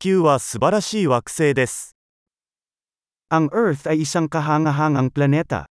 [0.00, 1.94] 球は素晴らしい惑星です。
[3.28, 5.68] Ang Earth ay isang kahangahangang planeta.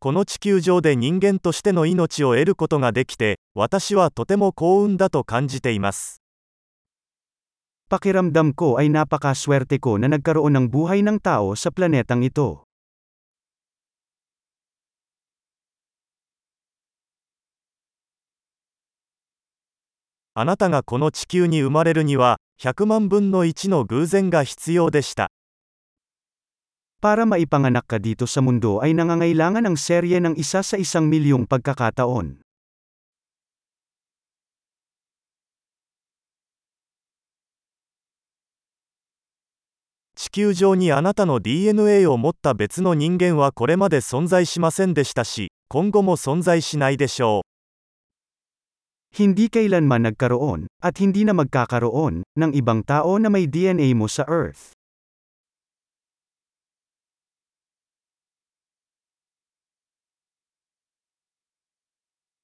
[0.00, 6.22] この地球上で人間としての命を得ることができて、私はとても幸運だと感じています。
[7.90, 12.65] Pakiramdam ko ay napakaswerte ko na nagkaroon ng buhay ng tao sa planetang ito.
[20.38, 25.30] あなたがこの地球に生まれるには、100万分の1の偶然が必要でした。
[27.00, 32.44] Para maipanganak ka dito sa mundo ay nangangailangan ng serye ng isa sa isang milyong pagkakataon.
[40.16, 47.55] 地球上にあなたの DNA を持った別の人間はこれまで存在しませんでしたし、今後も存在しないでしょう。
[49.16, 54.76] Hindi kailanman nagkaroon, at hindi na magkakaroon, ng ibang tao na may DNA mo sa Earth.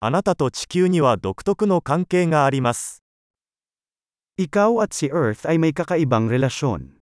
[0.01, 0.33] Anata.
[4.41, 7.02] Ikaw at si Earth ay may kakaibang relasyon.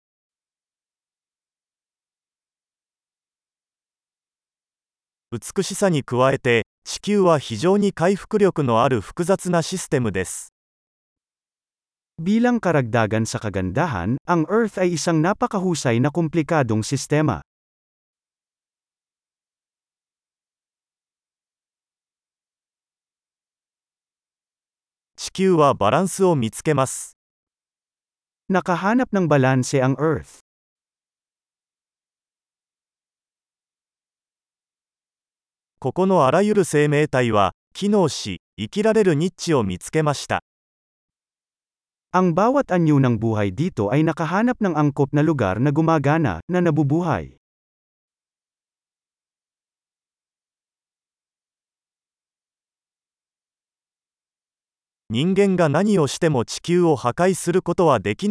[5.31, 10.52] 美しさに加えて、地球は非常に回復力のある複雑なシステムです。
[12.19, 17.41] Bilang karagdagan sa kagandahan, ang Earth ay isang napakahusay na komplikadong sistema.
[25.16, 27.16] 地球はバランスを見つけます。
[28.52, 30.44] Nakahanap ng balanse ang Earth.
[35.78, 40.42] ここのあらゆる生命体は、機能し、生きられるニッチを見つけました。
[42.16, 47.37] Ang bawat anyo ng buhay dito ay nakahanap ng angkop na lugar na gumagana, na nabubuhay.
[55.08, 58.28] 人間が何をしても地球を破壊することはでき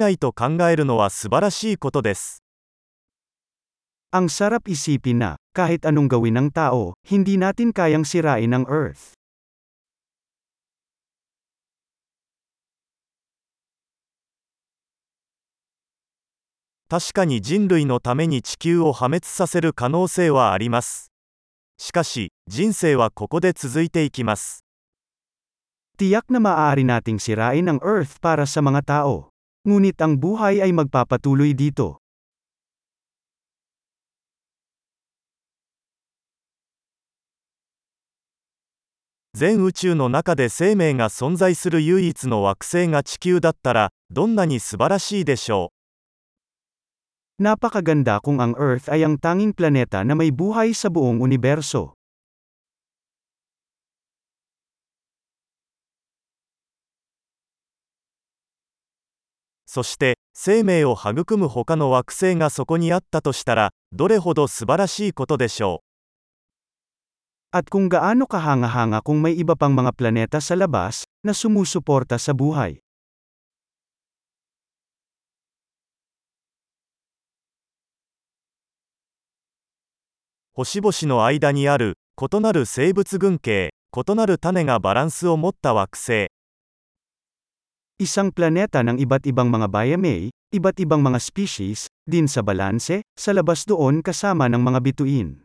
[4.14, 9.14] Ang sarap isipin na, kahit anong gawin ng tao, hindi natin kayang sirain ang Earth.
[16.90, 21.12] 確かに人類のために地球を破滅させる可能性はあります。
[21.78, 24.64] しかし、人生はここで続いていきます。
[25.96, 29.30] Tiyak na maaari nating sirain ang Earth para sa mga tao.
[29.62, 32.02] Ngunit ang buhay ay magpapatuloy dito.
[39.37, 45.73] 全宇宙の中で生命が存在する唯一の惑星が地球だったら、どんなに素晴らしいでしょ
[47.37, 51.95] う？Napakaganda kung ang Earth ay ang tanging planeta na may buhay sa buong universo.
[59.65, 65.94] そして、生命を育む他の惑星がそこにあったとしたら、どれほど素晴らしいことでしょう。
[67.55, 72.83] At kung gaano kahanga-hanga kung may iba pang mga planeta sa labas, na sumusuporta sa buhay.
[80.59, 86.27] Hoshiboshi no aida ni aru, kotonaru seibutsu gunkei, kotonaru tane ga baransu o motta wakusei.
[87.95, 93.31] Isang planeta ng iba't ibang mga bayamei, iba't ibang mga species, din sa balanse, sa
[93.31, 95.44] labas doon kasama ng mga bituin.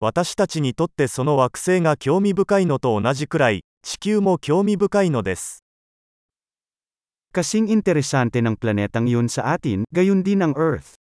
[0.00, 5.62] 私たちにとってその惑星が興味深いのと同じくらい地球も興味深いのです
[7.32, 11.00] Kasing interesante ng planetang yun sa atin, gayon din ang Earth.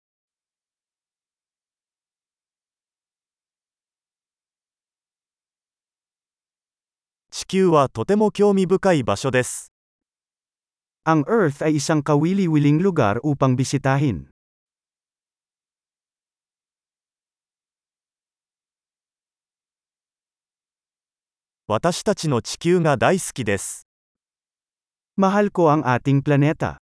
[7.31, 9.71] 地球はとても興味深い場所です
[11.07, 14.29] Ang Earth ay isang kawili-wiling lugar upang bisitahin.
[21.66, 23.88] 私たちの地球が大好きです
[25.16, 26.83] Mahal ko ang ating planeta.